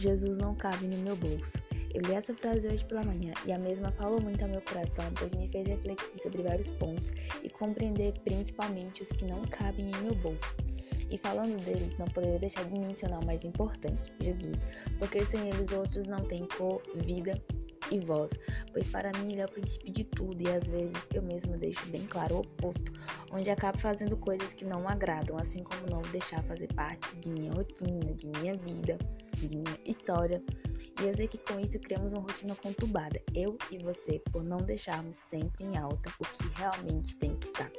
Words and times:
Jesus 0.00 0.38
não 0.38 0.54
cabe 0.54 0.86
no 0.86 0.96
meu 0.96 1.14
bolso. 1.14 1.58
Eu 1.92 2.00
li 2.02 2.14
essa 2.14 2.32
frase 2.32 2.66
hoje 2.66 2.82
pela 2.86 3.04
manhã 3.04 3.34
e 3.44 3.52
a 3.52 3.58
mesma 3.58 3.92
falou 3.92 4.18
muito 4.18 4.42
ao 4.42 4.48
meu 4.48 4.62
coração, 4.62 5.12
pois 5.18 5.34
me 5.34 5.46
fez 5.48 5.66
refletir 5.66 6.22
sobre 6.22 6.42
vários 6.42 6.70
pontos 6.70 7.12
e 7.42 7.50
compreender 7.50 8.14
principalmente 8.24 9.02
os 9.02 9.08
que 9.08 9.26
não 9.26 9.42
cabem 9.42 9.90
em 9.90 10.02
meu 10.02 10.14
bolso. 10.14 10.54
E 11.10 11.18
falando 11.18 11.62
deles, 11.62 11.98
não 11.98 12.06
poderia 12.06 12.38
deixar 12.38 12.64
de 12.64 12.78
mencionar 12.78 13.20
o 13.22 13.26
mais 13.26 13.44
importante, 13.44 14.14
Jesus, 14.22 14.58
porque 14.98 15.22
sem 15.26 15.48
ele 15.48 15.62
os 15.62 15.72
outros 15.72 16.06
não 16.06 16.24
têm 16.24 16.46
cor, 16.56 16.80
vida 17.04 17.38
e 17.90 17.98
voz, 18.00 18.30
pois 18.72 18.88
para 18.88 19.10
mim 19.18 19.32
ele 19.32 19.40
é 19.40 19.44
o 19.44 19.50
princípio 19.50 19.92
de 19.92 20.04
tudo 20.04 20.42
e 20.42 20.48
às 20.48 20.66
vezes 20.66 20.96
eu 21.14 21.22
mesmo 21.22 21.56
deixo 21.56 21.84
bem 21.88 22.04
claro 22.06 22.36
o 22.36 22.38
oposto, 22.40 22.92
onde 23.30 23.50
acabo 23.50 23.78
fazendo 23.78 24.16
coisas 24.16 24.52
que 24.52 24.64
não 24.64 24.88
agradam, 24.88 25.36
assim 25.36 25.62
como 25.62 25.90
não 25.90 26.02
deixar 26.10 26.42
fazer 26.44 26.72
parte 26.74 27.14
de 27.16 27.28
minha 27.28 27.52
rotina, 27.52 28.14
de 28.14 28.26
minha 28.26 28.56
vida, 28.56 28.98
de 29.34 29.48
minha 29.48 29.78
história. 29.84 30.42
E 31.00 31.06
eu 31.06 31.14
sei 31.14 31.26
que 31.26 31.38
com 31.38 31.58
isso 31.58 31.78
criamos 31.78 32.12
uma 32.12 32.22
rotina 32.22 32.54
conturbada, 32.56 33.20
eu 33.34 33.56
e 33.70 33.78
você, 33.78 34.20
por 34.30 34.42
não 34.42 34.58
deixarmos 34.58 35.16
sempre 35.16 35.64
em 35.64 35.76
alta 35.78 36.12
o 36.18 36.24
que 36.24 36.60
realmente 36.60 37.16
tem 37.16 37.34
que 37.36 37.46
estar. 37.46 37.70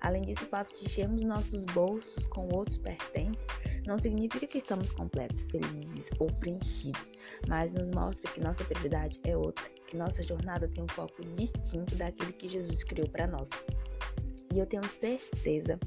Além 0.00 0.22
disso, 0.22 0.44
o 0.44 0.48
fato 0.48 0.76
de 0.76 0.84
enchermos 0.84 1.22
nossos 1.22 1.64
bolsos 1.66 2.24
com 2.26 2.48
outros 2.52 2.78
pertences 2.78 3.46
não 3.86 3.98
significa 3.98 4.46
que 4.46 4.58
estamos 4.58 4.90
completos, 4.90 5.42
felizes 5.44 6.08
ou 6.18 6.26
preenchidos, 6.26 7.12
mas 7.48 7.72
nos 7.72 7.88
mostra 7.90 8.30
que 8.32 8.40
nossa 8.40 8.64
prioridade 8.64 9.20
é 9.24 9.36
outra, 9.36 9.64
que 9.86 9.96
nossa 9.96 10.22
jornada 10.22 10.68
tem 10.68 10.84
um 10.84 10.88
foco 10.88 11.22
distinto 11.36 11.94
daquele 11.96 12.32
que 12.32 12.48
Jesus 12.48 12.84
criou 12.84 13.08
para 13.08 13.26
nós. 13.26 13.50
E 14.52 14.58
eu 14.58 14.66
tenho 14.66 14.84
certeza 14.84 15.78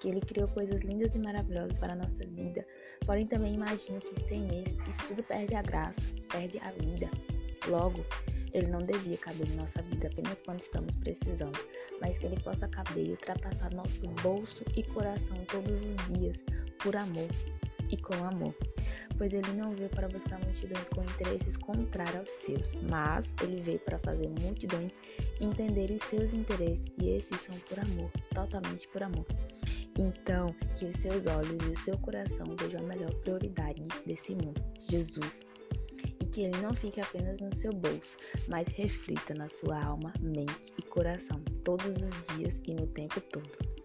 que 0.00 0.08
ele 0.08 0.20
criou 0.20 0.48
coisas 0.48 0.80
lindas 0.82 1.14
e 1.14 1.18
maravilhosas 1.18 1.78
para 1.78 1.92
a 1.92 1.96
nossa 1.96 2.24
vida, 2.26 2.66
porém 3.04 3.26
também 3.26 3.54
imagino 3.54 4.00
que 4.00 4.20
sem 4.28 4.44
ele 4.44 4.76
isso 4.88 5.06
tudo 5.08 5.22
perde 5.22 5.54
a 5.54 5.62
graça, 5.62 6.00
perde 6.30 6.58
a 6.60 6.70
vida. 6.70 7.10
Logo, 7.66 8.04
ele 8.52 8.68
não 8.68 8.78
devia 8.78 9.16
caber 9.18 9.46
em 9.46 9.56
nossa 9.56 9.82
vida 9.82 10.08
apenas 10.08 10.40
quando 10.44 10.60
estamos 10.60 10.94
precisando, 10.96 11.58
mas 12.00 12.18
que 12.18 12.26
ele 12.26 12.40
possa 12.40 12.66
caber 12.68 13.06
e 13.06 13.10
ultrapassar 13.10 13.74
nosso 13.74 14.08
bolso 14.22 14.62
e 14.76 14.82
coração 14.84 15.36
todos 15.50 15.72
os 15.72 16.18
dias, 16.18 16.36
por 16.78 16.96
amor 16.96 17.28
e 17.90 17.96
com 17.96 18.14
amor. 18.24 18.54
Pois 19.18 19.32
ele 19.34 19.52
não 19.52 19.72
veio 19.72 19.90
para 19.90 20.08
buscar 20.08 20.38
multidões 20.38 20.88
com 20.88 21.02
interesses 21.02 21.56
contrários 21.56 22.16
aos 22.16 22.30
seus, 22.30 22.74
mas 22.88 23.34
ele 23.42 23.60
veio 23.60 23.80
para 23.80 23.98
fazer 23.98 24.28
multidões 24.40 24.92
entender 25.40 25.90
os 25.90 26.02
seus 26.04 26.32
interesses, 26.32 26.86
e 27.02 27.10
esses 27.10 27.38
são 27.40 27.54
por 27.68 27.80
amor, 27.80 28.10
totalmente 28.32 28.88
por 28.88 29.02
amor. 29.02 29.26
Então, 29.98 30.54
que 30.76 30.86
os 30.86 30.96
seus 30.96 31.26
olhos 31.26 31.58
e 31.66 31.70
o 31.70 31.78
seu 31.78 31.98
coração 31.98 32.46
vejam 32.58 32.80
a 32.80 32.84
melhor 32.84 33.12
prioridade 33.16 33.82
desse 34.06 34.32
mundo, 34.32 34.62
Jesus 34.88 35.40
que 36.38 36.42
ele 36.42 36.56
não 36.58 36.72
fique 36.74 37.00
apenas 37.00 37.40
no 37.40 37.52
seu 37.54 37.72
bolso, 37.72 38.16
mas 38.46 38.68
reflita 38.68 39.34
na 39.34 39.48
sua 39.48 39.82
alma, 39.82 40.12
mente 40.20 40.72
e 40.78 40.82
coração 40.82 41.42
todos 41.64 41.96
os 41.96 42.36
dias 42.36 42.54
e 42.64 42.74
no 42.74 42.86
tempo 42.86 43.20
todo. 43.22 43.77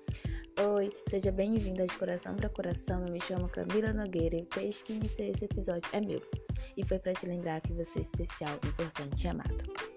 Oi, 0.56 0.92
seja 1.10 1.32
bem-vindo 1.32 1.84
de 1.86 1.98
Coração 1.98 2.36
para 2.36 2.48
Coração. 2.48 3.04
Eu 3.06 3.12
me 3.12 3.20
chamo 3.20 3.50
Camila 3.50 3.92
Nogueira 3.92 4.36
e 4.36 4.46
peixe 4.46 4.84
que 4.84 4.94
iniciei 4.94 5.32
esse 5.32 5.46
episódio 5.46 5.90
é 5.92 6.00
meu. 6.00 6.22
E 6.78 6.86
foi 6.86 7.00
para 7.00 7.14
te 7.14 7.26
lembrar 7.26 7.60
que 7.62 7.74
você 7.74 8.00
é 8.00 8.02
especial, 8.04 8.56
importante 8.64 9.24
e 9.24 9.28
amado. 9.28 9.93